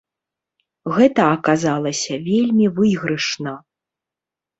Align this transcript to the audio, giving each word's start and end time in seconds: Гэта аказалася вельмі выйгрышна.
Гэта 0.95 1.21
аказалася 1.35 2.13
вельмі 2.29 2.65
выйгрышна. 2.79 3.53